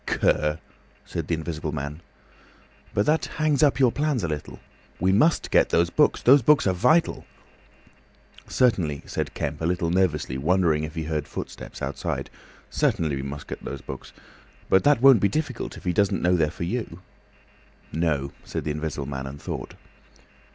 [0.07, 0.57] "Cur!"
[1.05, 2.01] said the Invisible Man.
[2.91, 4.59] "But that hangs up your plans a little."
[4.99, 7.23] "We must get those books; those books are vital."
[8.47, 12.31] "Certainly," said Kemp, a little nervously, wondering if he heard footsteps outside.
[12.71, 14.11] "Certainly we must get those books.
[14.69, 17.03] But that won't be difficult, if he doesn't know they're for you."
[17.93, 19.75] "No," said the Invisible Man, and thought.